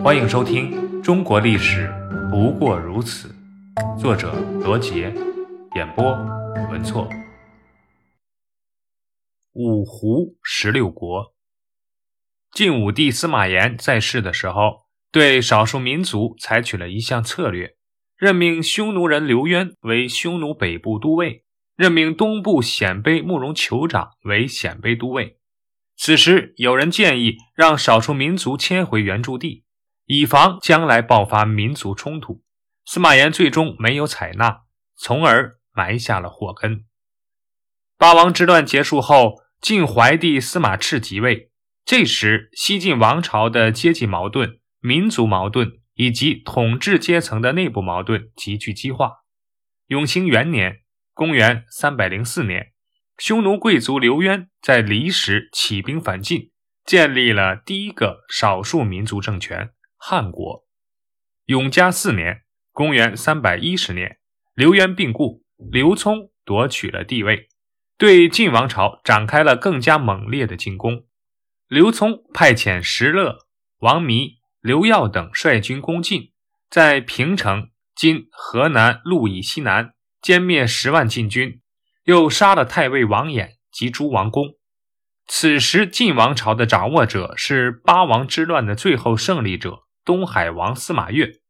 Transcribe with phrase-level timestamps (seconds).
[0.00, 1.92] 欢迎收听《中国历史
[2.30, 3.34] 不过如此》，
[4.00, 5.12] 作者罗杰，
[5.74, 6.12] 演播
[6.70, 7.08] 文措。
[9.52, 11.34] 五胡十六国，
[12.52, 17.76] 晋武帝司马炎在世的时候，对少数民族采取了一项策略，
[18.16, 21.44] 任命匈奴人刘渊为匈奴北部都尉，
[21.76, 25.38] 任命东部鲜卑慕容酋长为鲜卑都尉。
[25.96, 29.64] 此时，有人建议让少数民族迁回原住地。
[30.14, 32.42] 以防将来爆发民族冲突，
[32.84, 34.64] 司马炎最终没有采纳，
[34.94, 36.84] 从而埋下了祸根。
[37.96, 41.50] 八王之乱结束后，晋怀帝司马炽即位。
[41.86, 49.22] 这时，西晋王朝的阶级矛盾、民族矛盾以及统治阶层的内部矛盾急剧激化。
[49.86, 50.82] 永兴元年
[51.14, 52.72] （公元304年），
[53.16, 56.50] 匈奴贵族刘渊在离石起兵反晋，
[56.84, 59.70] 建立了第一个少数民族政权。
[60.04, 60.64] 汉国，
[61.44, 62.42] 永嘉四年
[62.74, 64.18] （公元310年），
[64.52, 67.48] 刘渊病故，刘聪夺取了帝位，
[67.96, 71.06] 对晋王朝展开了更加猛烈的进攻。
[71.68, 73.46] 刘聪派遣石勒、
[73.78, 76.32] 王弥、刘耀等率军攻晋，
[76.68, 81.62] 在平城（今河南鹿邑西南）歼灭十万晋军，
[82.02, 84.56] 又杀了太尉王衍及诸王公。
[85.28, 89.84] 此时，晋王朝的掌握者是八王之乱的最后胜利者。
[90.04, 91.40] 东海王司马越，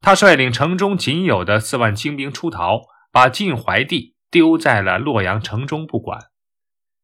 [0.00, 2.80] 他率领城中仅有的四万精兵出逃，
[3.12, 6.30] 把晋怀帝丢在了洛阳城中不管。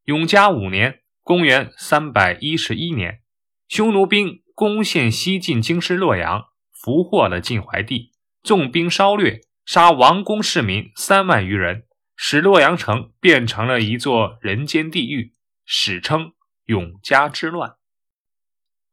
[0.05, 3.21] 永嘉五年（公元311年），
[3.69, 11.85] 匈奴兵攻陷西晋京师洛阳，俘获了晋怀帝，纵兵烧掠，杀王公市民三万余人，
[12.17, 15.35] 使洛阳城变成了一座人间地狱，
[15.67, 16.33] 史称
[16.65, 17.75] 永嘉之乱。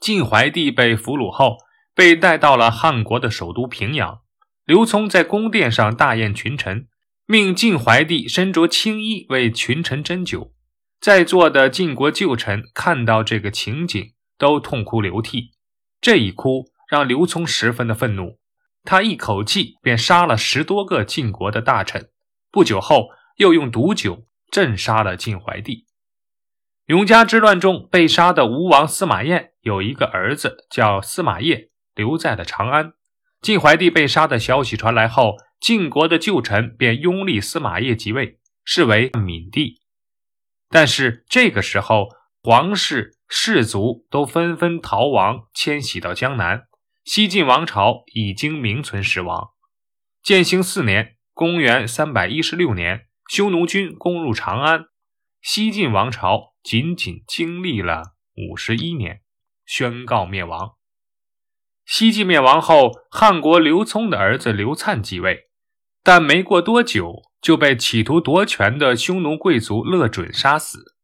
[0.01, 1.59] 晋怀帝被俘虏后。
[1.95, 4.19] 被带到了汉国的首都平阳。
[4.65, 6.87] 刘聪在宫殿上大宴群臣，
[7.25, 10.53] 命晋怀帝身着青衣为群臣斟酒。
[11.01, 15.51] 在座的晋国旧臣看到这个情景，都痛哭流涕。
[15.99, 18.39] 这一哭让刘聪十分的愤怒，
[18.83, 22.09] 他一口气便杀了十多个晋国的大臣。
[22.49, 25.87] 不久后，又用毒酒镇杀了晋怀帝。
[26.85, 31.69] 永嘉之乱中被杀的吴王司马炎有一个儿子叫司马业。
[31.95, 32.93] 留在了长安。
[33.41, 39.81] 晋怀帝被杀的消息传来后，晋国的旧臣便拥立司马业即位，视为闵帝。
[40.69, 42.07] 但是这个时候，
[42.41, 46.63] 皇室士族都纷纷逃亡，迁徙到江南。
[47.03, 49.49] 西晋王朝已经名存实亡。
[50.21, 54.85] 建兴四年（公元316年），匈奴军攻入长安，
[55.41, 59.21] 西晋王朝仅仅经历了五十一年，
[59.65, 60.75] 宣告灭亡。
[61.85, 65.49] 西晋灭亡后，汉国刘聪的儿子刘粲继位，
[66.01, 70.95] 但没过多久就被企图夺权的匈奴贵族乐准杀死。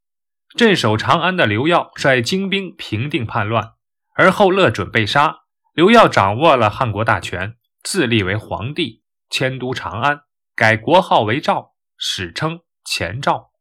[0.57, 3.73] 镇守长安的刘耀率精兵平定叛乱，
[4.15, 5.41] 而后乐准被杀，
[5.73, 10.21] 刘耀掌握了汉国大权，自立为皇帝，迁都长安，
[10.55, 13.51] 改国号为赵，史称前赵。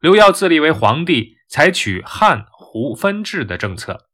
[0.00, 4.07] 刘耀自立为皇帝，采取汉胡分治的政策。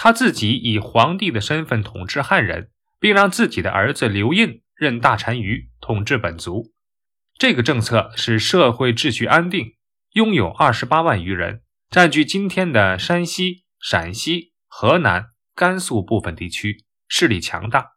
[0.00, 2.70] 他自己以皇帝的身份统治汉人，
[3.00, 6.72] 并让自己的儿子刘印任大单于统治本族。
[7.36, 9.74] 这个政策使社会秩序安定，
[10.12, 17.94] 拥有二十八万余人，占据今天的山西、陕西、河南、甘肃部分地区，势力强大。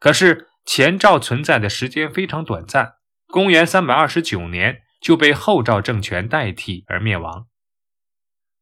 [0.00, 2.94] 可是前赵存在的时间非常短暂，
[3.28, 7.46] 公元三百二十九年就被后赵政权代替而灭亡。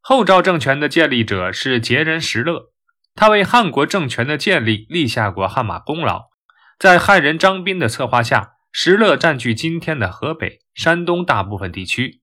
[0.00, 2.73] 后赵政权的建立者是羯人石勒。
[3.14, 6.30] 他为汉国政权的建立立下过汗马功劳。
[6.78, 12.22] 在汉人张宾的策划下，石勒占据今天的河北、山东大部分地区。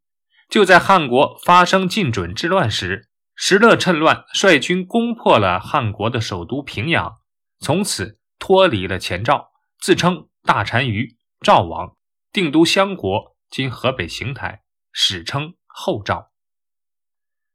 [0.49, 7.19] 就在汉国发生晋准之乱时，石勒趁乱率军攻破了汉国的首都平阳，
[7.59, 11.95] 从此脱离了前赵，自称大单于赵王，
[12.33, 16.31] 定都襄国（今河北邢台），史称后赵。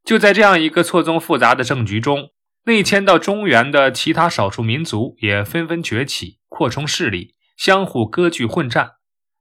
[0.03, 2.31] 就在这样一个错综复杂的政局中。
[2.67, 8.95] 内迁到中原的其他少数民族也纷纷崛起，扩充势力，相互割据混战，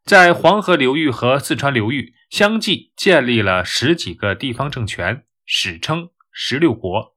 [0.03, 7.15] 在黄河流域和四川流域相继建立了十几个地方政权，史称十六国。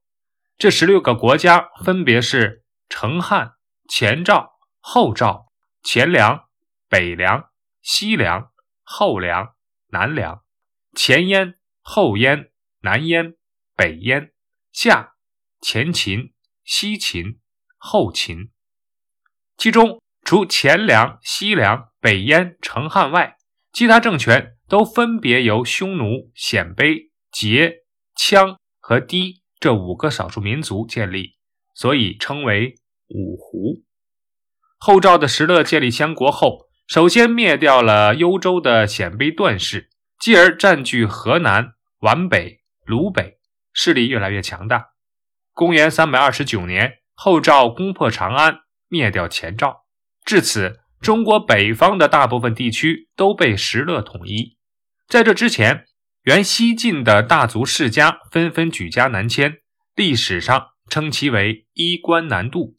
[0.57, 3.51] 这十六个国家分别是成汉、
[3.87, 5.51] 前赵、后赵、
[5.83, 6.45] 前凉、
[6.89, 7.49] 北凉、
[7.83, 8.49] 西凉、
[8.81, 9.49] 后凉、
[9.89, 10.41] 南凉、
[10.95, 12.49] 前燕、后燕、
[12.81, 13.35] 南燕、
[13.75, 14.31] 北燕、
[14.71, 15.13] 夏。
[15.61, 16.33] 前秦、
[16.63, 17.39] 西秦、
[17.77, 18.51] 后秦。
[19.57, 23.35] 其中除前凉、西凉、北燕、成汉外，
[23.73, 27.83] 其他政权都分别由匈奴、鲜卑、羯、
[28.17, 31.35] 羌和氐这五个少数民族建立，
[31.75, 32.75] 所以称为
[33.09, 33.83] 五胡。
[34.77, 39.89] 后赵的石勒建立相国后，首先灭掉了幽州的鲜卑段氏，
[40.19, 43.39] 继而占据河南、皖北、鲁北，
[43.73, 44.91] 势力越来越强大。
[45.59, 49.83] 公元三百二十九年，后赵攻破长安，灭掉前赵，
[50.23, 54.55] 至此，中国北方的大部分地区都被石勒统一。
[55.09, 55.83] 在这之前，
[56.21, 59.57] 原西晋的大族世家纷纷举家南迁，
[59.97, 62.77] 历史上称其为衣冠南渡。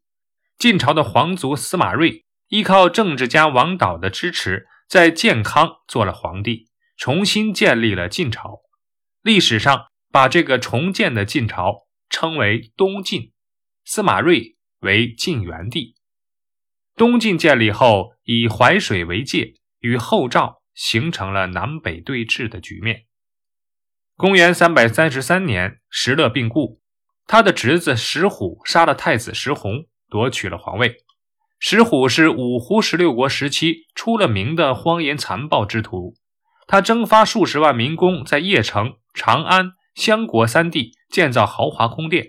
[0.57, 8.61] 晋朝的皇族司马睿依靠政治家王导的支持，在建康做了皇帝，重新建立了晋朝。
[9.23, 13.33] 历史上把这个重建的晋朝称为东晋，
[13.87, 15.95] 司马睿为晋元帝。
[16.95, 23.07] 东晋建立后，以淮水为界，与后赵形成了南北对峙的局面。
[24.17, 26.83] 公元三百三十三年，石勒病故，
[27.27, 29.87] 他的侄子石虎杀了太子石弘。
[30.11, 31.05] 夺取了皇位。
[31.61, 36.17] 石虎是五胡十六国时期出了名的荒淫残暴之徒，
[36.67, 42.29] 他征发数十万民工在邺城、长安、襄国三地建造豪华宫殿，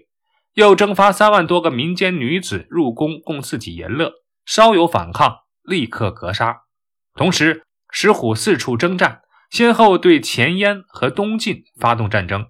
[0.56, 4.12] 又征发三万多个民间女子入宫供自己淫乐，
[4.45, 6.63] 稍有反抗，立刻格杀。
[7.15, 12.47] 同时，石虎四处征战，先后对前燕和东晋发动战争。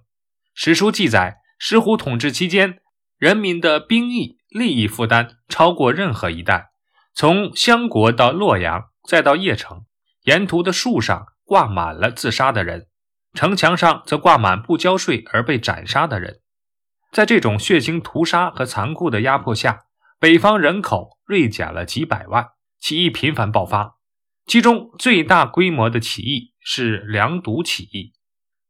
[0.54, 2.80] 史书记载，石虎统治期间，
[3.16, 4.38] 人民的兵役。
[4.52, 6.72] 利益负担超过任何一代。
[7.14, 9.86] 从襄国到洛阳，再到邺城，
[10.24, 12.88] 沿途的树上挂满了自杀的人，
[13.34, 16.40] 城墙上则挂满不交税而被斩杀的人。
[17.10, 19.80] 在这种血腥屠杀和残酷的压迫下，
[20.18, 22.48] 北方人口锐减了几百万，
[22.78, 23.96] 起义频繁爆发。
[24.46, 28.12] 其中最大规模的起义是梁独起义，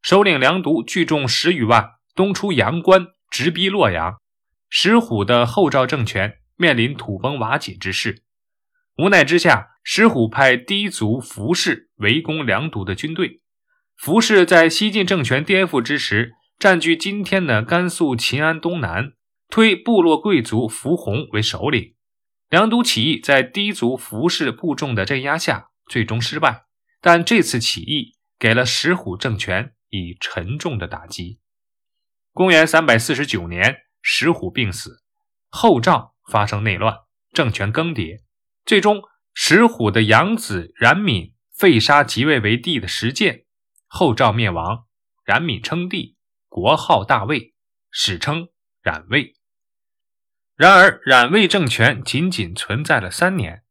[0.00, 4.16] 首领梁独聚众十余万，东出阳关，直逼洛阳。
[4.68, 8.22] 石虎的后赵政权面临土崩瓦解之势，
[8.96, 13.41] 无奈之下，石虎派氐族服氏围攻梁独的军队。
[14.02, 19.12] 服氏在西晋政权颠覆之时，占据今天的甘肃秦安东南，
[19.48, 21.94] 推部落贵族伏弘为首领。
[22.50, 26.64] 梁都起义在氐族服氏部众的镇压下，最终失败。
[27.00, 31.38] 但这次起义给了石虎政权以沉重的打击。
[32.32, 33.82] 公元三百四十九年。
[34.04, 35.04] 石虎病死，
[35.48, 36.92] 后赵发生内乱，
[37.32, 38.22] 政权更迭，
[38.66, 39.00] 最终
[39.32, 43.44] 石虎的养子冉闵废杀即位为帝的石建，
[43.94, 44.86] 后赵灭亡，
[45.22, 46.16] 冉闵称帝，
[46.48, 47.52] 国号大魏，
[47.90, 48.48] 史称
[48.80, 49.36] 冉魏。
[50.56, 53.64] 然而，冉魏政权仅仅存在了三年，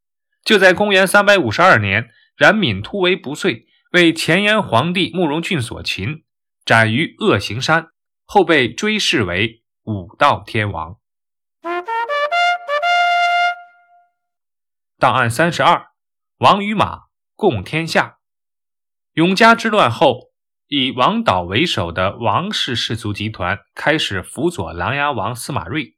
[0.44, 6.24] 就在公元三百五十二年，冉闵突围不遂，为前燕皇帝慕容俊所擒，
[6.64, 7.88] 斩于恶行山，
[8.24, 9.64] 后被追谥为。
[9.86, 11.00] 武道天王，
[15.00, 15.88] 档案三十二，
[16.38, 18.20] 王与马共天下。
[19.14, 20.32] 永嘉之乱后，
[20.68, 25.98] 以王导为首的王氏氏族集团开始辅佐琅琊王司马睿，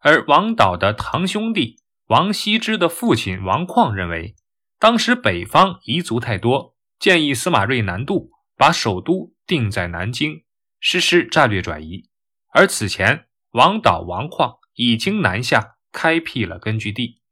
[0.00, 1.78] 而王导的堂兄弟
[2.08, 4.34] 王羲之的父亲王旷认为，
[4.78, 10.44] 当时北方彝族太多，建议司马睿南渡，把首都定在南京，
[10.78, 12.10] 实施战略转移。
[12.52, 17.22] 而此前，王导、王旷已经南下，开辟了根据地。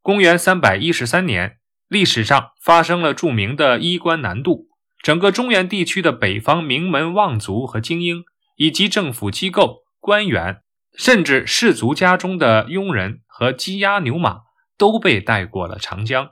[0.00, 4.68] 公元三百一十三年，历史上发生了著名的衣冠南渡，
[5.02, 8.24] 整个中原地区的北方名门望族和精英，
[8.56, 10.62] 以及政府机构、官员，
[10.96, 14.40] 甚至士族家中的佣人和鸡鸭牛马，
[14.78, 16.30] 都被带过了长江。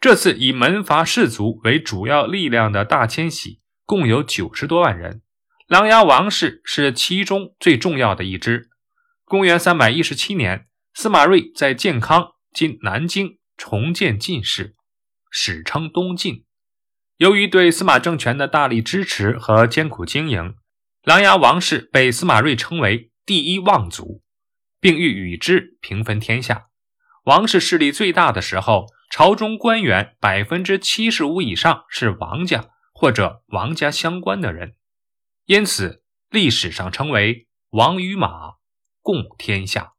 [0.00, 5.22] 这次以门阀士族为主要力量的大迁徙，共有九十多万人。
[5.66, 8.68] 琅琊王氏是其中最重要的一支。
[9.24, 14.74] 公元三百一十七年，司马睿在建康（今南京）重建晋室，
[15.30, 16.44] 史称东晋。
[17.16, 20.56] 由于对司马政权的大力支持和艰苦经营，
[21.02, 24.22] 琅琊王氏被司马睿称为第一望族，
[24.80, 26.66] 并欲与之平分天下。
[27.24, 34.74] 王氏势力最大的时候，朝中官员百分之七十五以上是王家或者王家相关的人。
[35.46, 38.54] 因此，历史上称为“王与马，
[39.00, 39.92] 共天下”。